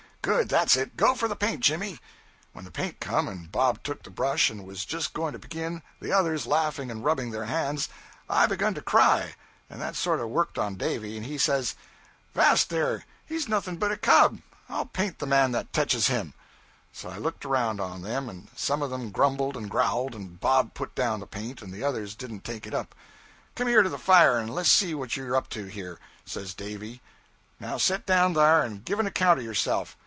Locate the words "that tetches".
15.53-16.05